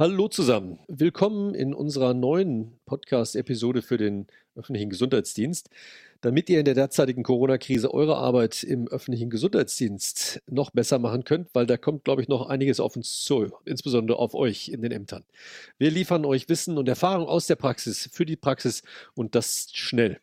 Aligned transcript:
Hallo 0.00 0.28
zusammen. 0.28 0.78
Willkommen 0.88 1.54
in 1.54 1.74
unserer 1.74 2.14
neuen 2.14 2.80
Podcast-Episode 2.86 3.82
für 3.82 3.98
den 3.98 4.28
öffentlichen 4.56 4.88
Gesundheitsdienst. 4.88 5.68
Damit 6.22 6.48
ihr 6.48 6.58
in 6.58 6.64
der 6.64 6.72
derzeitigen 6.72 7.22
Corona-Krise 7.22 7.92
eure 7.92 8.16
Arbeit 8.16 8.62
im 8.62 8.88
öffentlichen 8.88 9.28
Gesundheitsdienst 9.28 10.40
noch 10.46 10.70
besser 10.70 10.98
machen 10.98 11.24
könnt, 11.24 11.50
weil 11.52 11.66
da 11.66 11.76
kommt, 11.76 12.04
glaube 12.04 12.22
ich, 12.22 12.28
noch 12.28 12.48
einiges 12.48 12.80
auf 12.80 12.96
uns 12.96 13.22
zu, 13.24 13.52
insbesondere 13.66 14.18
auf 14.18 14.34
euch 14.34 14.70
in 14.70 14.80
den 14.80 14.90
Ämtern. 14.90 15.22
Wir 15.76 15.90
liefern 15.90 16.24
euch 16.24 16.48
Wissen 16.48 16.78
und 16.78 16.88
Erfahrung 16.88 17.28
aus 17.28 17.46
der 17.46 17.56
Praxis 17.56 18.08
für 18.10 18.24
die 18.24 18.36
Praxis 18.36 18.82
und 19.12 19.34
das 19.34 19.68
schnell. 19.74 20.18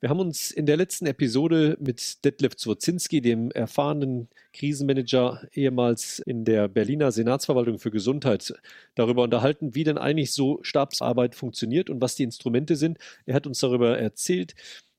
Wir 0.00 0.10
haben 0.10 0.20
uns 0.20 0.50
in 0.50 0.66
der 0.66 0.76
letzten 0.76 1.06
Episode 1.06 1.78
mit 1.80 2.24
Detlef 2.24 2.56
Zwozinski, 2.56 3.22
dem 3.22 3.50
erfahrenen 3.52 4.28
Krisenmanager 4.52 5.48
ehemals 5.52 6.18
in 6.18 6.44
der 6.44 6.68
Berliner 6.68 7.10
Senatsverwaltung 7.10 7.78
für 7.78 7.90
Gesundheit, 7.90 8.52
darüber 8.94 9.22
unterhalten, 9.22 9.74
wie 9.74 9.84
denn 9.84 9.96
eigentlich 9.96 10.32
so 10.32 10.58
Stabsarbeit 10.62 11.34
funktioniert 11.34 11.88
und 11.88 12.02
was 12.02 12.16
die 12.16 12.24
Instrumente 12.24 12.76
sind. 12.76 12.98
Er 13.24 13.34
hat 13.34 13.46
uns 13.46 13.60
darüber 13.60 13.98
erzählt, 13.98 14.54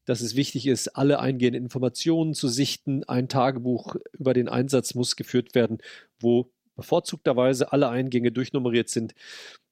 dass 0.06 0.22
es 0.22 0.36
wichtig 0.36 0.68
ist, 0.68 0.96
alle 0.96 1.20
eingehenden 1.20 1.64
Informationen 1.64 2.34
zu 2.34 2.48
sichten. 2.48 3.04
Ein 3.04 3.28
Tagebuch 3.28 3.96
über 4.14 4.34
den 4.34 4.48
Einsatz 4.48 4.96
muss 4.96 5.16
geführt 5.16 5.56
werden, 5.56 5.80
wo 6.20 6.52
bevorzugterweise 6.76 7.72
alle 7.72 7.90
Eingänge 7.90 8.32
durchnummeriert 8.32 8.90
sind 8.90 9.14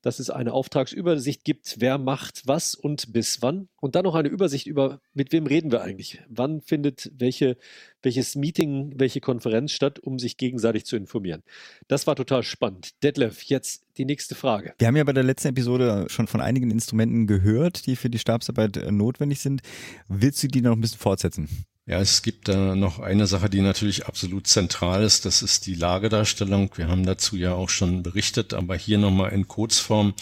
dass 0.03 0.20
es 0.20 0.30
eine 0.30 0.53
Auftragsübersicht 0.53 1.43
gibt, 1.43 1.77
wer 1.79 1.98
macht 1.98 2.43
was 2.45 2.76
und 2.76 3.12
bis 3.13 3.41
wann. 3.41 3.70
Und 3.77 3.95
dann 3.95 4.03
noch 4.03 4.16
eine 4.16 4.27
Übersicht 4.27 4.67
über, 4.67 5.02
mit 5.13 5.31
wem 5.31 5.48
reden 5.48 5.71
wir 5.71 5.81
eigentlich? 5.81 6.21
Wann 6.27 6.62
findet 6.62 7.09
welche, 7.17 7.57
welches 8.03 8.35
Meeting, 8.35 8.93
welche 8.98 9.21
Konferenz 9.21 9.71
statt, 9.71 9.99
um 9.99 10.20
sich 10.20 10.38
gegenseitig 10.38 10.85
zu 10.85 10.98
informieren. 10.98 11.41
Das 11.88 12.05
war 12.05 12.16
total 12.16 12.43
spannend. 12.43 13.02
Detlef, 13.02 13.43
jetzt 13.43 13.85
die 13.98 14.05
nächste 14.05 14.35
Frage. 14.35 14.74
Wir 14.77 14.87
haben 14.87 14.98
ja 14.98 15.05
bei 15.05 15.13
der 15.13 15.24
letzten 15.24 15.49
Episode 15.49 16.05
schon 16.09 16.27
von 16.27 16.41
einigen 16.41 16.70
Instrumenten 16.70 17.26
gehört, 17.26 17.85
die 17.85 17.96
für 17.96 18.09
die 18.09 18.20
Stabsarbeit 18.20 18.77
äh, 18.77 18.91
notwendig 18.91 19.40
sind. 19.40 19.62
Willst 20.09 20.43
du 20.43 20.48
die 20.48 20.62
noch 20.62 20.74
ein 20.74 20.81
bisschen 20.81 20.99
fortsetzen? 20.99 21.65
Ja, 21.85 21.99
es 21.99 22.21
gibt 22.21 22.48
da 22.48 22.76
noch 22.76 22.99
eine 22.99 23.27
Sache, 23.27 23.49
die 23.49 23.59
natürlich 23.59 24.05
absolut 24.05 24.48
zentral 24.48 25.03
ist. 25.03 25.26
Das 25.26 25.41
ist 25.41 25.65
die 25.65 25.76
Lagedarstellung. 25.76 26.71
Wir 26.75 26.87
haben 26.87 27.05
dazu 27.05 27.35
ja 27.35 27.53
auch 27.53 27.70
schon 27.70 28.03
berichtet, 28.03 28.53
aber 28.53 28.77
hier 28.77 28.98
nochmal 28.98 29.34
in 29.34 29.49
Kurzform. 29.49 30.13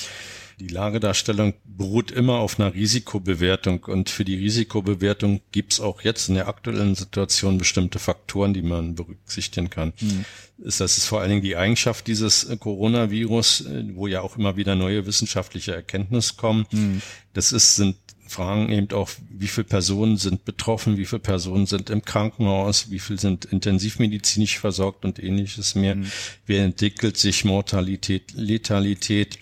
Die 0.60 0.68
Lagedarstellung 0.68 1.54
beruht 1.64 2.12
immer 2.12 2.36
auf 2.36 2.60
einer 2.60 2.74
Risikobewertung 2.74 3.84
und 3.86 4.10
für 4.10 4.26
die 4.26 4.36
Risikobewertung 4.36 5.42
gibt 5.52 5.74
es 5.74 5.80
auch 5.80 6.02
jetzt 6.02 6.30
in 6.30 6.36
der 6.36 6.48
aktuellen 6.48 6.94
Situation 6.94 7.58
bestimmte 7.58 7.98
Faktoren, 7.98 8.54
die 8.54 8.62
man 8.62 8.94
berücksichtigen 8.94 9.72
kann. 9.72 9.94
Mhm. 10.00 10.26
Das 10.58 10.80
ist 10.80 11.06
vor 11.06 11.22
allen 11.22 11.30
Dingen 11.30 11.42
die 11.42 11.58
Eigenschaft 11.58 12.06
dieses 12.06 12.48
Coronavirus, 12.60 13.66
wo 13.94 14.06
ja 14.06 14.22
auch 14.22 14.38
immer 14.38 14.56
wieder 14.56 14.76
neue 14.76 15.08
wissenschaftliche 15.08 15.74
Erkenntnisse 15.74 16.36
kommen. 16.36 16.68
Mhm. 16.72 17.02
Das 17.34 17.52
ist, 17.52 17.76
sind 17.76 17.96
fragen 18.32 18.72
eben 18.72 18.92
auch, 18.92 19.10
wie 19.30 19.48
viele 19.48 19.66
Personen 19.66 20.18
sind 20.18 20.46
betroffen, 20.46 20.98
wie 20.98 21.06
viele 21.06 21.20
Personen 21.20 21.66
sind 21.66 21.90
im 21.90 22.04
Krankenhaus, 22.04 22.90
wie 22.90 23.00
viele 23.00 23.20
sind 23.20 23.46
intensivmedizinisch 23.46 24.60
versorgt 24.60 25.06
und 25.06 25.22
ähnliches 25.22 25.76
mehr. 25.76 25.96
Mhm. 25.96 26.12
Wie 26.46 26.58
entwickelt 26.58 27.18
sich 27.18 27.46
Mortalität, 27.46 28.34
Letalität? 28.34 29.38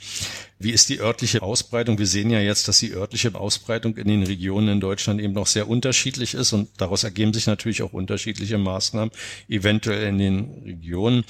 Wie 0.62 0.72
ist 0.72 0.90
die 0.90 1.00
örtliche 1.00 1.42
Ausbreitung? 1.42 2.00
Wir 2.00 2.08
sehen 2.08 2.30
ja 2.32 2.42
jetzt, 2.42 2.68
dass 2.68 2.80
die 2.80 2.92
örtliche 2.92 3.34
Ausbreitung 3.34 3.96
in 3.96 4.10
den 4.10 4.24
Regionen 4.24 4.68
in 4.68 4.80
Deutschland 4.82 5.22
eben 5.22 5.34
noch 5.34 5.48
sehr 5.48 5.70
unterschiedlich 5.70 6.34
ist 6.34 6.52
und 6.52 6.70
daraus 6.78 7.06
ergeben 7.06 7.34
sich 7.34 7.48
natürlich 7.48 7.82
auch 7.82 7.94
unterschiedliche 7.94 8.58
Maßnahmen, 8.58 9.12
eventuell 9.48 10.08
in 10.10 10.18
den 10.18 10.64
Regionen. 10.66 11.24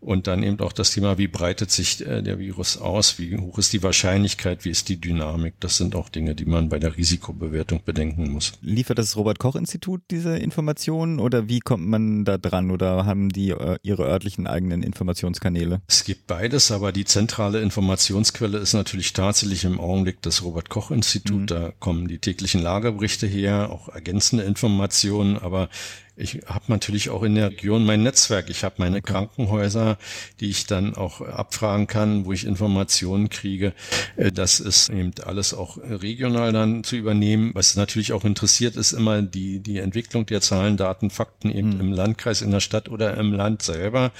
Und 0.00 0.28
dann 0.28 0.44
eben 0.44 0.60
auch 0.60 0.72
das 0.72 0.92
Thema, 0.92 1.18
wie 1.18 1.26
breitet 1.26 1.72
sich 1.72 2.06
äh, 2.06 2.22
der 2.22 2.38
Virus 2.38 2.76
aus, 2.76 3.18
wie 3.18 3.36
hoch 3.36 3.58
ist 3.58 3.72
die 3.72 3.82
Wahrscheinlichkeit, 3.82 4.64
wie 4.64 4.70
ist 4.70 4.88
die 4.88 5.00
Dynamik. 5.00 5.54
Das 5.58 5.76
sind 5.76 5.96
auch 5.96 6.08
Dinge, 6.08 6.36
die 6.36 6.44
man 6.44 6.68
bei 6.68 6.78
der 6.78 6.96
Risikobewertung 6.96 7.82
bedenken 7.84 8.30
muss. 8.30 8.52
Liefert 8.62 8.98
das 8.98 9.16
Robert 9.16 9.40
Koch 9.40 9.56
Institut 9.56 10.02
diese 10.10 10.36
Informationen 10.36 11.18
oder 11.18 11.48
wie 11.48 11.58
kommt 11.58 11.86
man 11.88 12.24
da 12.24 12.38
dran 12.38 12.70
oder 12.70 13.06
haben 13.06 13.28
die 13.30 13.50
äh, 13.50 13.78
ihre 13.82 14.04
örtlichen 14.04 14.46
eigenen 14.46 14.84
Informationskanäle? 14.84 15.82
Es 15.88 16.04
gibt 16.04 16.28
beides, 16.28 16.70
aber 16.70 16.92
die 16.92 17.04
zentrale 17.04 17.60
Informationsquelle 17.60 18.58
ist 18.58 18.74
natürlich 18.74 19.12
tatsächlich 19.12 19.64
im 19.64 19.80
Augenblick 19.80 20.22
das 20.22 20.44
Robert 20.44 20.68
Koch 20.68 20.92
Institut. 20.92 21.40
Mhm. 21.40 21.46
Da 21.46 21.72
kommen 21.80 22.06
die 22.06 22.18
täglichen 22.18 22.62
Lagerberichte 22.62 23.26
her, 23.26 23.70
auch 23.70 23.88
ergänzende 23.88 24.44
Informationen, 24.44 25.36
aber 25.38 25.68
ich 26.18 26.40
habe 26.46 26.64
natürlich 26.68 27.10
auch 27.10 27.22
in 27.22 27.36
der 27.36 27.50
Region 27.50 27.86
mein 27.86 28.02
Netzwerk. 28.02 28.50
Ich 28.50 28.64
habe 28.64 28.74
meine 28.78 28.98
okay. 28.98 29.12
Krankenhäuser, 29.12 29.98
die 30.40 30.50
ich 30.50 30.66
dann 30.66 30.94
auch 30.96 31.20
abfragen 31.20 31.86
kann, 31.86 32.24
wo 32.24 32.32
ich 32.32 32.44
Informationen 32.44 33.30
kriege. 33.30 33.72
Äh, 34.16 34.32
das 34.32 34.58
ist 34.58 34.90
eben 34.90 35.12
alles 35.24 35.54
auch 35.54 35.78
regional 35.78 36.52
dann 36.52 36.82
zu 36.82 36.96
übernehmen. 36.96 37.52
Was 37.54 37.76
natürlich 37.76 38.12
auch 38.12 38.24
interessiert, 38.24 38.76
ist 38.76 38.92
immer 38.92 39.22
die, 39.22 39.60
die 39.60 39.78
Entwicklung 39.78 40.26
der 40.26 40.40
Zahlen, 40.40 40.76
Daten, 40.76 41.10
Fakten 41.10 41.50
eben 41.50 41.74
mhm. 41.74 41.80
im 41.80 41.92
Landkreis, 41.92 42.42
in 42.42 42.50
der 42.50 42.60
Stadt 42.60 42.88
oder 42.88 43.16
im 43.16 43.32
Land 43.32 43.62
selber. 43.62 44.10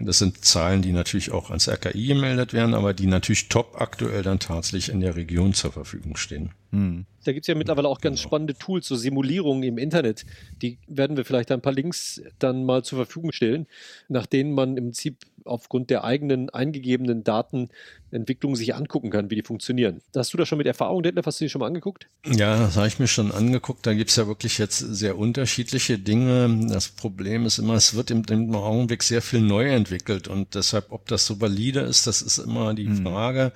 Das 0.00 0.18
sind 0.18 0.44
Zahlen, 0.44 0.80
die 0.80 0.92
natürlich 0.92 1.30
auch 1.30 1.50
ans 1.50 1.68
RKI 1.68 2.06
gemeldet 2.06 2.54
werden, 2.54 2.74
aber 2.74 2.94
die 2.94 3.06
natürlich 3.06 3.48
top 3.48 3.78
aktuell 3.78 4.22
dann 4.22 4.38
tatsächlich 4.38 4.88
in 4.88 5.00
der 5.00 5.16
Region 5.16 5.52
zur 5.52 5.72
Verfügung 5.72 6.16
stehen. 6.16 6.52
Mhm. 6.70 7.06
Da 7.24 7.32
gibt 7.32 7.44
es 7.44 7.48
ja 7.48 7.54
mittlerweile 7.54 7.88
auch 7.88 8.00
ganz 8.00 8.20
spannende 8.20 8.54
Tools, 8.54 8.86
so 8.86 8.96
Simulierungen 8.96 9.62
im 9.62 9.78
Internet. 9.78 10.24
Die 10.62 10.78
werden 10.86 11.16
wir 11.16 11.24
vielleicht 11.24 11.50
ein 11.52 11.60
paar 11.60 11.72
Links 11.72 12.22
dann 12.38 12.64
mal 12.64 12.84
zur 12.84 12.98
Verfügung 12.98 13.32
stellen, 13.32 13.66
nach 14.08 14.26
denen 14.26 14.52
man 14.52 14.76
im 14.76 14.84
Prinzip 14.86 15.16
aufgrund 15.48 15.90
der 15.90 16.04
eigenen 16.04 16.50
eingegebenen 16.50 17.24
Datenentwicklung 17.24 18.56
sich 18.56 18.74
angucken 18.74 19.10
kann, 19.10 19.30
wie 19.30 19.36
die 19.36 19.42
funktionieren. 19.42 20.00
Hast 20.14 20.32
du 20.32 20.38
da 20.38 20.46
schon 20.46 20.58
mit 20.58 20.66
Erfahrung, 20.66 21.02
Detlef, 21.02 21.26
hast 21.26 21.40
du 21.40 21.44
die 21.44 21.48
schon 21.48 21.60
mal 21.60 21.66
angeguckt? 21.66 22.08
Ja, 22.26 22.58
das 22.58 22.76
habe 22.76 22.86
ich 22.86 22.98
mir 22.98 23.08
schon 23.08 23.32
angeguckt. 23.32 23.86
Da 23.86 23.94
gibt 23.94 24.10
es 24.10 24.16
ja 24.16 24.26
wirklich 24.26 24.58
jetzt 24.58 24.78
sehr 24.78 25.18
unterschiedliche 25.18 25.98
Dinge. 25.98 26.68
Das 26.68 26.88
Problem 26.88 27.46
ist 27.46 27.58
immer, 27.58 27.74
es 27.74 27.94
wird 27.94 28.10
im, 28.10 28.22
im 28.28 28.54
Augenblick 28.54 29.02
sehr 29.02 29.22
viel 29.22 29.40
neu 29.40 29.68
entwickelt 29.68 30.28
und 30.28 30.54
deshalb, 30.54 30.92
ob 30.92 31.06
das 31.08 31.26
so 31.26 31.40
valide 31.40 31.80
ist, 31.80 32.06
das 32.06 32.22
ist 32.22 32.38
immer 32.38 32.74
die 32.74 32.88
mhm. 32.88 33.04
Frage. 33.04 33.52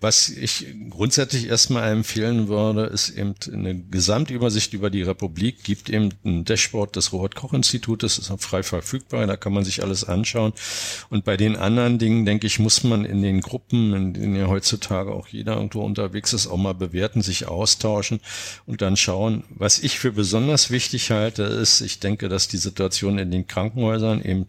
Was 0.00 0.28
ich 0.28 0.66
grundsätzlich 0.90 1.48
erstmal 1.48 1.92
empfehlen 1.92 2.48
würde, 2.48 2.84
ist 2.86 3.10
eben 3.10 3.34
eine 3.52 3.78
Gesamtübersicht 3.78 4.72
über 4.72 4.90
die 4.90 5.02
Republik, 5.02 5.62
gibt 5.64 5.90
eben 5.90 6.10
ein 6.24 6.44
Dashboard 6.44 6.96
des 6.96 7.12
Robert-Koch-Institutes, 7.12 8.18
ist 8.18 8.30
auch 8.30 8.40
frei 8.40 8.62
verfügbar, 8.62 9.26
da 9.26 9.36
kann 9.36 9.52
man 9.52 9.64
sich 9.64 9.82
alles 9.82 10.04
anschauen. 10.04 10.52
Und 11.10 11.24
bei 11.26 11.36
den 11.36 11.56
anderen 11.56 11.98
Dingen, 11.98 12.24
denke 12.24 12.46
ich, 12.46 12.60
muss 12.60 12.84
man 12.84 13.04
in 13.04 13.20
den 13.20 13.40
Gruppen, 13.40 13.92
in 13.92 14.14
denen 14.14 14.36
ja 14.36 14.46
heutzutage 14.46 15.12
auch 15.12 15.26
jeder 15.26 15.56
irgendwo 15.56 15.82
unterwegs 15.82 16.32
ist, 16.32 16.46
auch 16.46 16.56
mal 16.56 16.72
bewerten, 16.72 17.20
sich 17.20 17.48
austauschen 17.48 18.20
und 18.64 18.80
dann 18.80 18.96
schauen. 18.96 19.42
Was 19.50 19.80
ich 19.80 19.98
für 19.98 20.12
besonders 20.12 20.70
wichtig 20.70 21.10
halte, 21.10 21.42
ist, 21.42 21.80
ich 21.80 21.98
denke, 21.98 22.28
dass 22.28 22.46
die 22.46 22.58
Situation 22.58 23.18
in 23.18 23.32
den 23.32 23.48
Krankenhäusern 23.48 24.22
eben 24.22 24.46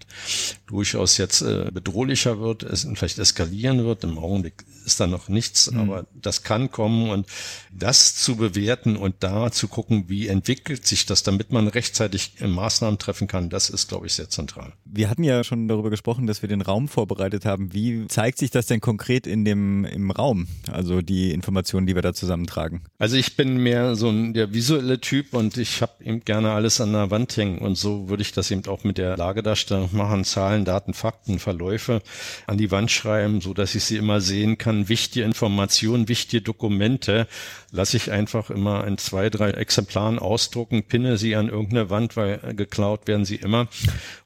durchaus 0.68 1.18
jetzt 1.18 1.42
äh, 1.42 1.72
bedrohlicher 1.74 2.40
wird, 2.40 2.62
es 2.62 2.88
vielleicht 2.94 3.18
eskalieren 3.18 3.84
wird. 3.84 4.04
Im 4.04 4.20
Augenblick 4.20 4.64
ist 4.86 5.00
da 5.00 5.08
noch 5.08 5.30
nichts, 5.30 5.72
mhm. 5.72 5.80
aber 5.80 6.06
das 6.14 6.44
kann 6.44 6.72
kommen 6.72 7.10
und 7.10 7.28
das 7.72 8.16
zu 8.16 8.38
bewerten 8.38 8.96
und 8.96 9.16
da 9.20 9.52
zu 9.52 9.68
gucken, 9.68 10.06
wie 10.08 10.28
entwickelt 10.28 10.86
sich 10.86 11.06
das, 11.06 11.24
damit 11.24 11.52
man 11.52 11.68
rechtzeitig 11.68 12.36
Maßnahmen 12.40 13.00
treffen 13.00 13.28
kann, 13.28 13.50
das 13.50 13.70
ist, 13.70 13.90
glaube 13.90 14.06
ich, 14.08 14.14
sehr 14.14 14.30
zentral. 14.30 14.74
Wir 14.86 15.10
hatten 15.10 15.24
ja 15.24 15.44
schon 15.44 15.68
darüber 15.68 15.90
gesprochen, 15.90 16.28
dass 16.28 16.42
wir 16.42 16.50
den 16.50 16.62
Raum 16.68 16.88
vorbereitet 16.88 17.46
haben. 17.46 17.74
Wie 17.74 18.08
zeigt 18.08 18.38
sich 18.38 18.52
das 18.52 18.66
denn 18.66 18.82
konkret 18.82 19.28
in 19.28 19.46
dem 19.46 19.86
im 19.86 20.12
Raum? 20.12 20.48
Also 20.72 21.02
die 21.02 21.32
Informationen, 21.32 21.88
die 21.88 21.96
wir 21.96 22.02
da 22.02 22.14
zusammentragen? 22.14 22.82
Also 23.00 23.16
ich 23.16 23.36
bin 23.36 23.58
mehr 23.58 23.96
so 23.96 24.10
ein 24.10 24.34
der 24.34 24.54
visuelle 24.54 25.00
Typ 25.00 25.34
und 25.34 25.58
ich 25.58 25.82
habe 25.82 26.04
eben 26.04 26.22
gerne 26.22 26.52
alles 26.52 26.82
an 26.82 26.94
der 26.94 27.12
Wand 27.12 27.36
hängen 27.38 27.60
und 27.60 27.76
so 27.76 28.10
würde 28.10 28.22
ich 28.22 28.32
das 28.32 28.52
eben 28.52 28.66
auch 28.68 28.84
mit 28.84 28.98
der 28.98 29.18
Lagedarstellung 29.18 29.90
machen, 29.94 30.24
Zahlen, 30.24 30.66
Daten, 30.66 30.94
Fakten, 30.94 31.40
Verläufe 31.40 32.02
an 32.46 32.58
die 32.58 32.72
Wand 32.72 32.92
schreiben, 32.92 33.42
so 33.42 33.54
dass 33.54 33.76
ich 33.76 33.84
sie 33.86 33.98
immer 33.98 34.22
sehen 34.22 34.58
kann, 34.58 34.90
wichtige 34.90 35.26
Informationen, 35.26 36.08
wichtige 36.08 36.42
Dokumente, 36.42 37.28
lasse 37.72 37.98
ich 37.98 38.12
einfach 38.12 38.50
immer 38.50 38.86
in 38.88 38.98
zwei, 38.98 39.30
drei 39.30 39.52
Exemplaren 39.52 40.20
ausdrucken, 40.20 40.84
pinne 40.84 41.18
sie 41.18 41.36
an 41.36 41.50
irgendeine 41.50 41.90
Wand, 41.90 42.16
weil 42.16 42.40
geklaut 42.56 43.08
werden 43.08 43.26
sie 43.26 43.36
immer. 43.36 43.68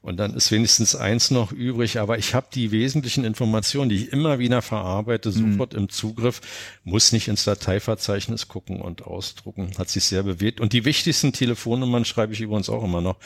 Und 0.00 0.16
dann 0.18 0.34
ist 0.34 0.50
wenigstens 0.50 0.94
eins 0.94 1.30
noch 1.30 1.52
übrig. 1.52 1.98
Aber 1.98 2.18
ich 2.22 2.34
habe 2.34 2.46
die 2.54 2.70
wesentlichen 2.70 3.24
Informationen, 3.24 3.88
die 3.88 3.96
ich 3.96 4.12
immer 4.12 4.38
wieder 4.38 4.62
verarbeite, 4.62 5.30
mhm. 5.30 5.52
sofort 5.52 5.74
im 5.74 5.88
Zugriff, 5.88 6.40
muss 6.84 7.10
nicht 7.10 7.26
ins 7.26 7.42
Dateiverzeichnis 7.42 8.46
gucken 8.46 8.80
und 8.80 9.02
ausdrucken. 9.02 9.72
Hat 9.76 9.88
sich 9.88 10.04
sehr 10.04 10.22
bewegt. 10.22 10.60
Und 10.60 10.72
die 10.72 10.84
wichtigsten 10.84 11.32
Telefonnummern 11.32 12.04
schreibe 12.04 12.32
ich 12.32 12.40
übrigens 12.40 12.68
auch 12.68 12.84
immer 12.84 13.00
noch 13.00 13.16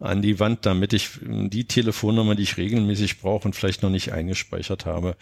an 0.00 0.20
die 0.20 0.40
Wand, 0.40 0.66
damit 0.66 0.92
ich 0.92 1.10
die 1.22 1.64
Telefonnummer, 1.64 2.34
die 2.34 2.42
ich 2.42 2.56
regelmäßig 2.56 3.20
brauche 3.20 3.46
und 3.46 3.54
vielleicht 3.54 3.82
noch 3.82 3.90
nicht 3.90 4.12
eingespeichert 4.12 4.84
habe, 4.84 5.16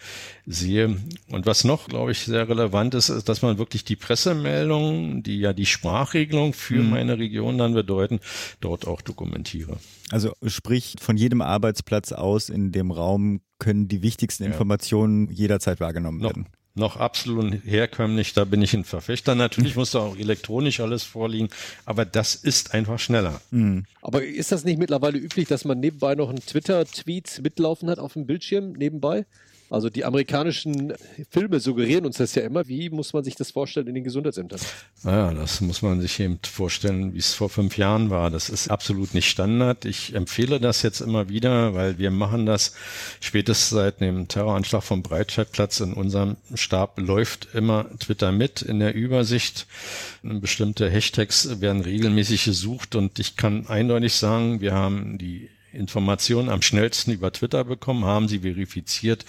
sehe. 0.47 0.97
Und 1.29 1.45
was 1.45 1.63
noch, 1.63 1.87
glaube 1.87 2.11
ich, 2.11 2.19
sehr 2.19 2.49
relevant 2.49 2.95
ist, 2.95 3.09
ist, 3.09 3.29
dass 3.29 3.43
man 3.43 3.59
wirklich 3.59 3.83
die 3.83 3.95
Pressemeldungen, 3.95 5.21
die 5.21 5.39
ja 5.39 5.53
die 5.53 5.67
Sprachregelung 5.67 6.53
für 6.53 6.81
mhm. 6.81 6.89
meine 6.89 7.19
Region 7.19 7.59
dann 7.59 7.75
bedeuten, 7.75 8.21
dort 8.59 8.87
auch 8.87 9.01
dokumentiere. 9.01 9.77
Also 10.11 10.33
sprich 10.47 10.95
von 10.99 11.17
jedem 11.17 11.41
Arbeitsplatz 11.41 12.11
aus 12.11 12.49
in 12.49 12.71
dem 12.71 12.89
Raum 12.89 13.18
Raum 13.19 13.41
können 13.59 13.87
die 13.87 14.01
wichtigsten 14.01 14.43
ja. 14.43 14.49
Informationen 14.49 15.29
jederzeit 15.29 15.79
wahrgenommen 15.79 16.19
noch, 16.19 16.29
werden. 16.29 16.47
Noch 16.75 16.97
absolut 16.97 17.59
herkömmlich, 17.65 18.33
da 18.33 18.45
bin 18.45 18.61
ich 18.61 18.73
ein 18.73 18.85
Verfechter. 18.85 19.35
Natürlich 19.35 19.75
muss 19.75 19.91
da 19.91 19.99
auch 19.99 20.17
elektronisch 20.17 20.79
alles 20.79 21.03
vorliegen, 21.03 21.49
aber 21.85 22.05
das 22.05 22.35
ist 22.35 22.73
einfach 22.73 22.99
schneller. 22.99 23.41
Mhm. 23.51 23.85
Aber 24.01 24.23
ist 24.23 24.51
das 24.51 24.63
nicht 24.63 24.79
mittlerweile 24.79 25.17
üblich, 25.17 25.47
dass 25.47 25.65
man 25.65 25.79
nebenbei 25.79 26.15
noch 26.15 26.29
einen 26.29 26.39
Twitter-Tweet 26.39 27.41
mitlaufen 27.43 27.89
hat 27.89 27.99
auf 27.99 28.13
dem 28.13 28.25
Bildschirm 28.25 28.73
nebenbei? 28.73 29.25
Also 29.69 29.89
die 29.89 30.03
amerikanischen 30.03 30.93
Filme 31.29 31.59
suggerieren 31.59 32.05
uns 32.05 32.17
das 32.17 32.33
ja 32.33 32.41
immer. 32.41 32.67
Wie 32.67 32.89
muss 32.89 33.13
man 33.13 33.23
sich 33.23 33.35
das 33.35 33.51
vorstellen 33.51 33.87
in 33.87 33.95
den 33.95 34.03
Gesundheitsämtern? 34.03 34.59
Naja, 35.03 35.31
das 35.33 35.61
muss 35.61 35.81
man 35.81 36.01
sich 36.01 36.19
eben 36.19 36.39
vorstellen, 36.41 37.13
wie 37.13 37.19
es 37.19 37.33
vor 37.33 37.49
fünf 37.49 37.77
Jahren 37.77 38.09
war. 38.09 38.31
Das 38.31 38.49
ist 38.49 38.69
absolut 38.69 39.13
nicht 39.13 39.29
Standard. 39.29 39.85
Ich 39.85 40.15
empfehle 40.15 40.59
das 40.59 40.81
jetzt 40.81 41.01
immer 41.01 41.29
wieder, 41.29 41.75
weil 41.75 41.99
wir 41.99 42.09
machen 42.09 42.47
das 42.47 42.73
spätestens 43.19 43.69
seit 43.69 44.01
dem 44.01 44.27
Terroranschlag 44.27 44.81
vom 44.83 45.03
Breitscheidplatz 45.03 45.79
in 45.81 45.93
unserem 45.93 46.37
Stab 46.55 46.99
läuft 46.99 47.49
immer 47.53 47.85
Twitter 47.99 48.31
mit 48.31 48.61
in 48.61 48.79
der 48.79 48.95
Übersicht. 48.95 49.67
Bestimmte 50.23 50.89
Hashtags 50.89 51.61
werden 51.61 51.81
regelmäßig 51.81 52.45
gesucht 52.45 52.95
und 52.95 53.19
ich 53.19 53.35
kann 53.35 53.67
eindeutig 53.67 54.13
sagen, 54.13 54.61
wir 54.61 54.73
haben 54.73 55.17
die 55.17 55.49
Informationen 55.73 56.49
am 56.49 56.61
schnellsten 56.61 57.11
über 57.11 57.31
Twitter 57.31 57.63
bekommen, 57.63 58.05
haben 58.05 58.27
sie 58.27 58.39
verifiziert. 58.39 59.25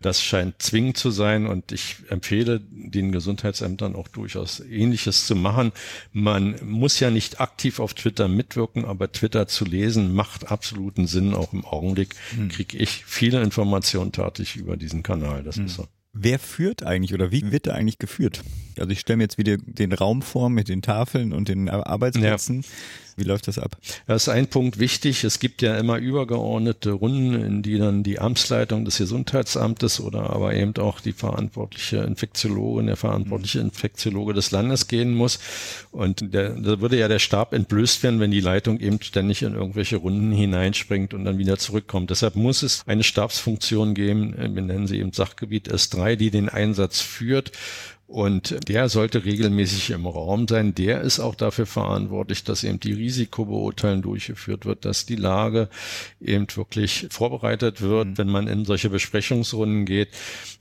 Das 0.00 0.22
scheint 0.22 0.60
zwingend 0.62 0.96
zu 0.96 1.10
sein 1.10 1.46
und 1.46 1.72
ich 1.72 1.96
empfehle 2.08 2.60
den 2.70 3.12
Gesundheitsämtern 3.12 3.94
auch 3.94 4.08
durchaus 4.08 4.60
Ähnliches 4.60 5.26
zu 5.26 5.36
machen. 5.36 5.72
Man 6.12 6.56
muss 6.64 7.00
ja 7.00 7.10
nicht 7.10 7.40
aktiv 7.40 7.80
auf 7.80 7.94
Twitter 7.94 8.28
mitwirken, 8.28 8.84
aber 8.84 9.12
Twitter 9.12 9.46
zu 9.46 9.64
lesen 9.64 10.14
macht 10.14 10.50
absoluten 10.50 11.06
Sinn. 11.06 11.34
Auch 11.34 11.52
im 11.52 11.64
Augenblick 11.64 12.14
hm. 12.34 12.48
kriege 12.48 12.76
ich 12.76 13.04
viele 13.04 13.42
Informationen 13.42 14.12
tatsächlich 14.12 14.62
über 14.62 14.76
diesen 14.76 15.02
Kanal. 15.02 15.42
Das 15.42 15.56
hm. 15.56 15.66
ist 15.66 15.74
so. 15.74 15.86
Wer 16.12 16.38
führt 16.38 16.84
eigentlich 16.84 17.12
oder 17.12 17.32
wie 17.32 17.50
wird 17.50 17.66
er 17.66 17.74
eigentlich 17.74 17.98
geführt? 17.98 18.42
Also 18.78 18.90
ich 18.90 19.00
stelle 19.00 19.18
mir 19.18 19.24
jetzt 19.24 19.38
wieder 19.38 19.56
den 19.58 19.92
Raum 19.92 20.22
vor 20.22 20.50
mit 20.50 20.68
den 20.68 20.82
Tafeln 20.82 21.32
und 21.32 21.48
den 21.48 21.68
Arbeitsplätzen. 21.68 22.62
Ja. 22.62 22.68
Wie 23.16 23.22
läuft 23.22 23.46
das 23.46 23.58
ab? 23.58 23.76
Das 24.06 24.22
ist 24.22 24.28
ein 24.28 24.48
Punkt 24.48 24.78
wichtig. 24.80 25.22
Es 25.22 25.38
gibt 25.38 25.62
ja 25.62 25.76
immer 25.76 25.98
übergeordnete 25.98 26.90
Runden, 26.90 27.34
in 27.34 27.62
die 27.62 27.78
dann 27.78 28.02
die 28.02 28.18
Amtsleitung 28.18 28.84
des 28.84 28.98
Gesundheitsamtes 28.98 30.00
oder 30.00 30.30
aber 30.30 30.54
eben 30.54 30.76
auch 30.78 31.00
die 31.00 31.12
verantwortliche 31.12 31.98
Infektiologin, 31.98 32.86
der 32.86 32.96
verantwortliche 32.96 33.58
mhm. 33.58 33.66
Infektiologe 33.66 34.34
des 34.34 34.50
Landes 34.50 34.88
gehen 34.88 35.14
muss. 35.14 35.38
Und 35.92 36.34
der, 36.34 36.50
da 36.50 36.80
würde 36.80 36.98
ja 36.98 37.06
der 37.06 37.20
Stab 37.20 37.52
entblößt 37.52 38.02
werden, 38.02 38.18
wenn 38.18 38.32
die 38.32 38.40
Leitung 38.40 38.80
eben 38.80 39.00
ständig 39.00 39.42
in 39.42 39.54
irgendwelche 39.54 39.96
Runden 39.96 40.32
hineinspringt 40.32 41.14
und 41.14 41.24
dann 41.24 41.38
wieder 41.38 41.56
zurückkommt. 41.56 42.10
Deshalb 42.10 42.34
muss 42.34 42.64
es 42.64 42.82
eine 42.86 43.04
Stabsfunktion 43.04 43.94
geben, 43.94 44.34
wir 44.36 44.62
nennen 44.62 44.88
sie 44.88 44.98
eben 44.98 45.12
Sachgebiet 45.12 45.72
S3, 45.72 46.16
die 46.16 46.30
den 46.30 46.48
Einsatz 46.48 47.00
führt 47.00 47.52
und 48.06 48.68
der 48.68 48.88
sollte 48.90 49.24
regelmäßig 49.24 49.90
im 49.90 50.06
Raum 50.06 50.46
sein. 50.46 50.74
Der 50.74 51.00
ist 51.00 51.20
auch 51.20 51.34
dafür 51.34 51.64
verantwortlich, 51.64 52.44
dass 52.44 52.62
eben 52.62 52.78
die 52.78 52.92
Risikobeurteilung 52.92 54.02
durchgeführt 54.02 54.66
wird, 54.66 54.84
dass 54.84 55.06
die 55.06 55.16
Lage 55.16 55.70
eben 56.20 56.46
wirklich 56.54 57.06
vorbereitet 57.10 57.80
wird, 57.80 58.08
mhm. 58.08 58.18
wenn 58.18 58.28
man 58.28 58.46
in 58.46 58.66
solche 58.66 58.90
Besprechungsrunden 58.90 59.86
geht. 59.86 60.10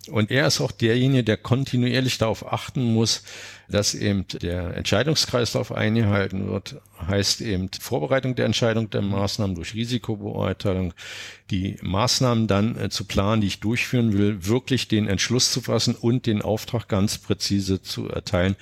Und 0.09 0.31
er 0.31 0.47
ist 0.47 0.61
auch 0.61 0.71
derjenige, 0.71 1.23
der 1.23 1.37
kontinuierlich 1.37 2.17
darauf 2.17 2.51
achten 2.51 2.93
muss, 2.93 3.23
dass 3.69 3.93
eben 3.93 4.25
der 4.41 4.75
Entscheidungskreislauf 4.77 5.71
eingehalten 5.71 6.49
wird, 6.49 6.77
heißt 7.07 7.41
eben 7.41 7.69
Vorbereitung 7.79 8.35
der 8.35 8.45
Entscheidung 8.45 8.89
der 8.89 9.01
Maßnahmen 9.01 9.55
durch 9.55 9.73
Risikobeurteilung, 9.73 10.93
die 11.49 11.77
Maßnahmen 11.81 12.47
dann 12.47 12.77
äh, 12.77 12.89
zu 12.89 13.05
planen, 13.05 13.41
die 13.41 13.47
ich 13.47 13.59
durchführen 13.59 14.13
will, 14.13 14.45
wirklich 14.45 14.87
den 14.87 15.07
Entschluss 15.07 15.51
zu 15.51 15.61
fassen 15.61 15.95
und 15.95 16.25
den 16.25 16.41
Auftrag 16.41 16.87
ganz 16.87 17.17
präzise 17.17 17.81
zu 17.81 18.09
erteilen. 18.09 18.55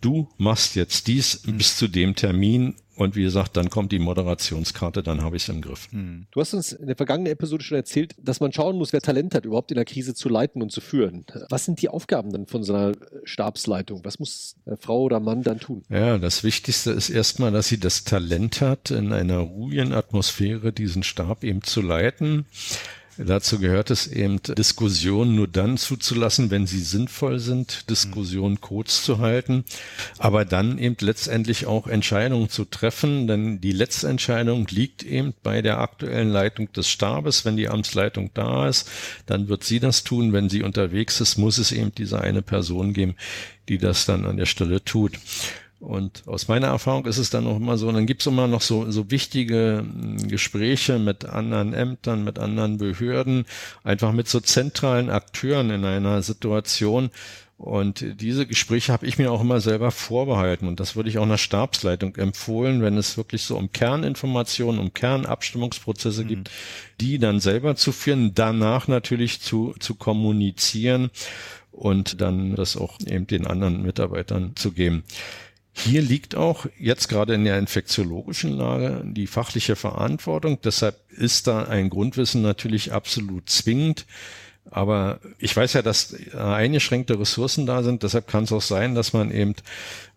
Du 0.00 0.28
machst 0.38 0.76
jetzt 0.76 1.06
dies 1.06 1.42
bis 1.46 1.76
zu 1.76 1.88
dem 1.88 2.14
Termin 2.14 2.74
und 2.96 3.14
wie 3.14 3.22
gesagt, 3.22 3.56
dann 3.58 3.68
kommt 3.68 3.92
die 3.92 3.98
Moderationskarte, 3.98 5.02
dann 5.02 5.22
habe 5.22 5.36
ich 5.36 5.42
es 5.42 5.48
im 5.50 5.60
Griff. 5.60 5.88
Hm. 5.92 6.26
Du 6.30 6.40
hast 6.40 6.54
uns 6.54 6.72
in 6.72 6.86
der 6.86 6.96
vergangenen 6.96 7.30
Episode 7.30 7.62
schon 7.62 7.76
erzählt, 7.76 8.14
dass 8.18 8.40
man 8.40 8.52
schauen 8.52 8.78
muss, 8.78 8.92
wer 8.94 9.02
Talent 9.02 9.34
hat, 9.34 9.44
überhaupt 9.44 9.70
in 9.70 9.74
der 9.74 9.84
Krise 9.84 10.14
zu 10.14 10.30
leiten 10.30 10.62
und 10.62 10.72
zu 10.72 10.80
führen. 10.80 11.26
Was 11.50 11.66
sind 11.66 11.82
die 11.82 11.90
Aufgaben 11.90 12.32
dann 12.32 12.46
von 12.46 12.64
so 12.64 12.72
einer 12.72 12.92
Stabsleitung? 13.24 14.02
Was 14.04 14.18
muss 14.18 14.56
Frau 14.80 15.02
oder 15.02 15.20
Mann 15.20 15.42
dann 15.42 15.60
tun? 15.60 15.82
Ja, 15.90 16.16
das 16.16 16.42
Wichtigste 16.42 16.92
ist 16.92 17.10
erstmal, 17.10 17.52
dass 17.52 17.68
sie 17.68 17.78
das 17.78 18.04
Talent 18.04 18.62
hat, 18.62 18.90
in 18.90 19.12
einer 19.12 19.38
ruhigen 19.38 19.92
Atmosphäre 19.92 20.72
diesen 20.72 21.02
Stab 21.02 21.44
eben 21.44 21.62
zu 21.62 21.82
leiten. 21.82 22.46
Dazu 23.18 23.58
gehört 23.58 23.90
es 23.90 24.06
eben, 24.06 24.42
Diskussionen 24.42 25.36
nur 25.36 25.48
dann 25.48 25.78
zuzulassen, 25.78 26.50
wenn 26.50 26.66
sie 26.66 26.80
sinnvoll 26.80 27.38
sind, 27.38 27.88
Diskussionen 27.88 28.60
kurz 28.60 29.02
zu 29.02 29.18
halten, 29.18 29.64
aber 30.18 30.44
dann 30.44 30.78
eben 30.78 30.96
letztendlich 31.00 31.66
auch 31.66 31.86
Entscheidungen 31.86 32.50
zu 32.50 32.66
treffen, 32.66 33.26
denn 33.26 33.60
die 33.60 33.72
letzte 33.72 34.08
Entscheidung 34.08 34.66
liegt 34.68 35.02
eben 35.02 35.32
bei 35.42 35.62
der 35.62 35.78
aktuellen 35.78 36.30
Leitung 36.30 36.70
des 36.72 36.88
Stabes. 36.88 37.44
Wenn 37.44 37.56
die 37.56 37.68
Amtsleitung 37.68 38.30
da 38.34 38.68
ist, 38.68 38.88
dann 39.24 39.48
wird 39.48 39.64
sie 39.64 39.80
das 39.80 40.04
tun. 40.04 40.32
Wenn 40.34 40.50
sie 40.50 40.62
unterwegs 40.62 41.20
ist, 41.20 41.38
muss 41.38 41.56
es 41.58 41.72
eben 41.72 41.94
diese 41.94 42.20
eine 42.20 42.42
Person 42.42 42.92
geben, 42.92 43.14
die 43.68 43.78
das 43.78 44.04
dann 44.04 44.26
an 44.26 44.36
der 44.36 44.46
Stelle 44.46 44.84
tut. 44.84 45.12
Und 45.78 46.26
aus 46.26 46.48
meiner 46.48 46.68
Erfahrung 46.68 47.04
ist 47.04 47.18
es 47.18 47.28
dann 47.28 47.46
auch 47.46 47.56
immer 47.56 47.76
so, 47.76 47.92
dann 47.92 48.06
gibt's 48.06 48.26
immer 48.26 48.48
noch 48.48 48.62
so, 48.62 48.90
so 48.90 49.10
wichtige 49.10 49.84
hm, 49.84 50.28
Gespräche 50.28 50.98
mit 50.98 51.26
anderen 51.26 51.74
Ämtern, 51.74 52.24
mit 52.24 52.38
anderen 52.38 52.78
Behörden, 52.78 53.44
einfach 53.84 54.12
mit 54.12 54.28
so 54.28 54.40
zentralen 54.40 55.10
Akteuren 55.10 55.70
in 55.70 55.84
einer 55.84 56.22
Situation. 56.22 57.10
Und 57.58 58.04
diese 58.20 58.46
Gespräche 58.46 58.92
habe 58.92 59.06
ich 59.06 59.16
mir 59.16 59.32
auch 59.32 59.40
immer 59.40 59.60
selber 59.60 59.90
vorbehalten. 59.90 60.68
Und 60.68 60.78
das 60.78 60.94
würde 60.94 61.08
ich 61.08 61.18
auch 61.18 61.22
einer 61.22 61.38
Stabsleitung 61.38 62.14
empfohlen, 62.16 62.82
wenn 62.82 62.98
es 62.98 63.16
wirklich 63.16 63.42
so 63.42 63.56
um 63.56 63.72
Kerninformationen, 63.72 64.78
um 64.78 64.92
Kernabstimmungsprozesse 64.92 66.24
mhm. 66.24 66.28
gibt, 66.28 66.50
die 67.00 67.18
dann 67.18 67.40
selber 67.40 67.74
zu 67.76 67.92
führen, 67.92 68.34
danach 68.34 68.88
natürlich 68.88 69.40
zu, 69.40 69.74
zu 69.78 69.94
kommunizieren 69.94 71.10
und 71.72 72.20
dann 72.20 72.54
das 72.56 72.76
auch 72.76 72.98
eben 73.06 73.26
den 73.26 73.46
anderen 73.46 73.82
Mitarbeitern 73.82 74.52
zu 74.56 74.72
geben. 74.72 75.04
Hier 75.78 76.00
liegt 76.00 76.34
auch 76.34 76.66
jetzt 76.78 77.08
gerade 77.08 77.34
in 77.34 77.44
der 77.44 77.58
infektiologischen 77.58 78.50
Lage 78.50 79.02
die 79.04 79.26
fachliche 79.26 79.76
Verantwortung. 79.76 80.58
Deshalb 80.64 80.96
ist 81.10 81.46
da 81.46 81.64
ein 81.64 81.90
Grundwissen 81.90 82.40
natürlich 82.40 82.92
absolut 82.92 83.50
zwingend. 83.50 84.06
Aber 84.70 85.20
ich 85.38 85.56
weiß 85.56 85.74
ja, 85.74 85.82
dass 85.82 86.14
eingeschränkte 86.34 87.18
Ressourcen 87.18 87.66
da 87.66 87.82
sind. 87.82 88.02
Deshalb 88.02 88.26
kann 88.26 88.44
es 88.44 88.52
auch 88.52 88.62
sein, 88.62 88.94
dass 88.94 89.12
man 89.12 89.30
eben 89.30 89.54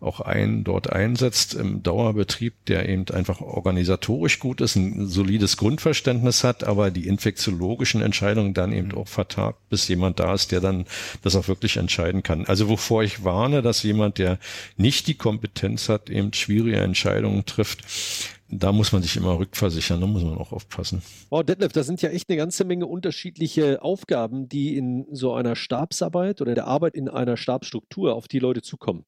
auch 0.00 0.20
einen 0.20 0.64
dort 0.64 0.90
einsetzt 0.90 1.54
im 1.54 1.82
Dauerbetrieb, 1.82 2.54
der 2.66 2.88
eben 2.88 3.06
einfach 3.10 3.40
organisatorisch 3.40 4.38
gut 4.38 4.60
ist, 4.60 4.76
ein 4.76 5.06
solides 5.06 5.56
Grundverständnis 5.56 6.42
hat, 6.42 6.64
aber 6.64 6.90
die 6.90 7.06
infektiologischen 7.06 8.02
Entscheidungen 8.02 8.54
dann 8.54 8.72
eben 8.72 8.92
auch 8.92 9.08
vertagt, 9.08 9.58
bis 9.68 9.86
jemand 9.88 10.18
da 10.18 10.34
ist, 10.34 10.52
der 10.52 10.60
dann 10.60 10.86
das 11.22 11.36
auch 11.36 11.48
wirklich 11.48 11.76
entscheiden 11.76 12.22
kann. 12.22 12.46
Also 12.46 12.68
wovor 12.68 13.02
ich 13.02 13.24
warne, 13.24 13.62
dass 13.62 13.82
jemand, 13.82 14.18
der 14.18 14.38
nicht 14.76 15.06
die 15.06 15.14
Kompetenz 15.14 15.88
hat, 15.88 16.10
eben 16.10 16.32
schwierige 16.32 16.80
Entscheidungen 16.80 17.46
trifft, 17.46 17.84
da 18.50 18.72
muss 18.72 18.92
man 18.92 19.02
sich 19.02 19.16
immer 19.16 19.38
rückversichern, 19.38 20.00
da 20.00 20.06
muss 20.06 20.24
man 20.24 20.36
auch 20.36 20.52
aufpassen. 20.52 21.02
Wow, 21.30 21.44
Detlef, 21.44 21.72
da 21.72 21.84
sind 21.84 22.02
ja 22.02 22.10
echt 22.10 22.28
eine 22.28 22.36
ganze 22.36 22.64
Menge 22.64 22.86
unterschiedliche 22.86 23.82
Aufgaben, 23.82 24.48
die 24.48 24.76
in 24.76 25.06
so 25.12 25.32
einer 25.34 25.54
Stabsarbeit 25.54 26.40
oder 26.40 26.54
der 26.54 26.66
Arbeit 26.66 26.94
in 26.94 27.08
einer 27.08 27.36
Stabsstruktur 27.36 28.14
auf 28.14 28.26
die 28.26 28.40
Leute 28.40 28.62
zukommen. 28.62 29.04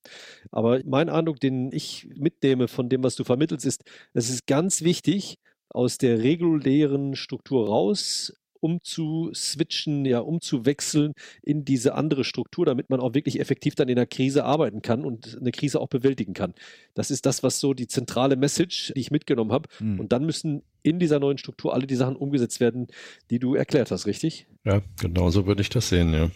Aber 0.51 0.81
mein 0.85 1.09
Eindruck, 1.09 1.41
den 1.41 1.73
ich 1.73 2.09
mitnehme 2.15 2.69
von 2.69 2.89
dem, 2.89 3.03
was 3.03 3.17
du 3.17 3.25
vermittelst, 3.25 3.67
ist, 3.67 3.83
es 4.15 4.31
ist 4.31 4.47
ganz 4.47 4.83
wichtig, 4.83 5.39
aus 5.69 5.99
der 5.99 6.23
regulären 6.23 7.17
Struktur 7.17 7.67
raus 7.67 8.35
umzuswitchen, 8.63 10.05
ja, 10.05 10.21
umzuwechseln 10.21 11.15
in 11.43 11.65
diese 11.65 11.95
andere 11.95 12.23
Struktur, 12.23 12.65
damit 12.65 12.91
man 12.91 13.01
auch 13.01 13.13
wirklich 13.13 13.41
effektiv 13.41 13.75
dann 13.75 13.89
in 13.89 13.97
der 13.97 14.07
Krise 14.07 14.45
arbeiten 14.45 14.83
kann 14.83 15.05
und 15.05 15.37
eine 15.41 15.51
Krise 15.51 15.81
auch 15.81 15.89
bewältigen 15.89 16.33
kann. 16.33 16.55
Das 16.95 17.11
ist 17.11 17.27
das, 17.27 17.43
was 17.43 17.59
so 17.59 17.75
die 17.75 17.89
zentrale 17.89 18.37
Message, 18.37 18.93
die 18.95 19.01
ich 19.01 19.11
mitgenommen 19.11 19.53
habe. 19.53 19.69
Mhm. 19.81 19.99
Und 19.99 20.13
dann 20.13 20.25
müssen 20.25 20.63
in 20.83 21.01
dieser 21.01 21.19
neuen 21.19 21.39
Struktur 21.39 21.75
alle 21.75 21.87
die 21.87 21.97
Sachen 21.97 22.17
umgesetzt 22.17 22.61
werden, 22.61 22.87
die 23.31 23.41
du 23.41 23.55
erklärt 23.55 23.91
hast, 23.91 24.07
richtig? 24.07 24.47
Ja, 24.65 24.81
genau 25.01 25.31
so 25.31 25.47
würde 25.47 25.63
ich 25.63 25.69
das 25.69 25.89
sehen, 25.89 26.13
ja. 26.13 26.31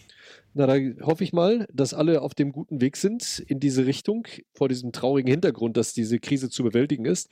Na, 0.53 0.65
da 0.65 0.75
hoffe 1.05 1.23
ich 1.23 1.33
mal, 1.33 1.67
dass 1.71 1.93
alle 1.93 2.21
auf 2.21 2.33
dem 2.33 2.51
guten 2.51 2.81
Weg 2.81 2.97
sind 2.97 3.43
in 3.47 3.59
diese 3.59 3.85
Richtung, 3.85 4.27
vor 4.53 4.67
diesem 4.67 4.91
traurigen 4.91 5.29
Hintergrund, 5.29 5.77
dass 5.77 5.93
diese 5.93 6.19
Krise 6.19 6.49
zu 6.49 6.63
bewältigen 6.63 7.05
ist. 7.05 7.29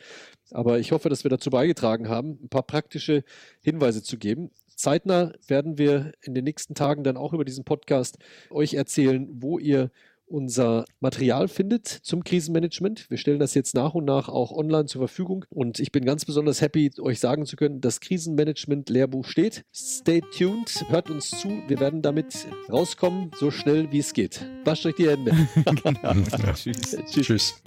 Aber 0.52 0.80
ich 0.80 0.92
hoffe, 0.92 1.10
dass 1.10 1.24
wir 1.24 1.30
dazu 1.30 1.50
beigetragen 1.50 2.08
haben, 2.08 2.38
ein 2.44 2.50
paar 2.50 2.62
praktische 2.62 3.24
Hinweise 3.62 4.04
zu 4.04 4.18
geben. 4.18 4.52
Zeitnah 4.76 5.34
werden 5.48 5.78
wir 5.78 6.12
in 6.22 6.34
den 6.34 6.44
nächsten 6.44 6.76
Tagen 6.76 7.04
dann 7.04 7.18
auch 7.18 7.34
über 7.34 7.46
diesen 7.46 7.64
Podcast 7.64 8.18
euch 8.50 8.74
erzählen, 8.74 9.28
wo 9.32 9.60
ihr 9.60 9.92
unser 10.28 10.86
Material 11.00 11.48
findet 11.48 11.88
zum 11.88 12.24
Krisenmanagement. 12.24 13.10
Wir 13.10 13.18
stellen 13.18 13.40
das 13.40 13.54
jetzt 13.54 13.76
nach 13.76 13.94
und 13.94 14.06
nach 14.06 14.28
auch 14.28 14.52
online 14.52 14.86
zur 14.86 15.02
Verfügung 15.02 15.46
und 15.50 15.80
ich 15.80 15.92
bin 15.92 16.06
ganz 16.06 16.26
besonders 16.26 16.62
happy, 16.62 16.92
euch 17.00 17.20
sagen 17.20 17.46
zu 17.46 17.56
können, 17.56 17.82
das 17.82 18.00
Krisenmanagement-Lehrbuch 18.00 19.26
steht. 19.26 19.66
Stay 19.74 20.22
tuned, 20.36 20.86
hört 20.90 21.10
uns 21.10 21.30
zu. 21.30 21.50
Wir 21.68 21.80
werden 21.80 22.02
damit 22.02 22.48
rauskommen, 22.72 23.32
so 23.38 23.52
schnell 23.52 23.92
wie 23.92 24.00
es 24.00 24.14
geht. 24.14 24.46
Wascht 24.64 24.86
euch 24.86 24.96
die 24.96 25.10
Hände. 25.10 25.32
genau. 25.56 26.54
Tschüss. 26.54 26.98
Tschüss. 27.12 27.62